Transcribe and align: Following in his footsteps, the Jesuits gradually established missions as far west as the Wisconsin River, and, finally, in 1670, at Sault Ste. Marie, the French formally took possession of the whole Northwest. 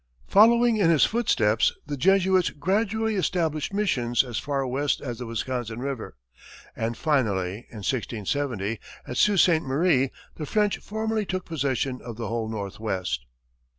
Following 0.27 0.77
in 0.77 0.89
his 0.89 1.05
footsteps, 1.05 1.73
the 1.85 1.95
Jesuits 1.95 2.49
gradually 2.49 3.13
established 3.13 3.71
missions 3.71 4.23
as 4.23 4.39
far 4.39 4.65
west 4.65 4.99
as 4.99 5.19
the 5.19 5.27
Wisconsin 5.27 5.77
River, 5.79 6.17
and, 6.75 6.97
finally, 6.97 7.67
in 7.69 7.85
1670, 7.85 8.79
at 9.05 9.17
Sault 9.17 9.41
Ste. 9.41 9.61
Marie, 9.61 10.09
the 10.37 10.47
French 10.47 10.79
formally 10.79 11.23
took 11.27 11.45
possession 11.45 12.01
of 12.01 12.15
the 12.17 12.27
whole 12.29 12.49
Northwest. 12.49 13.27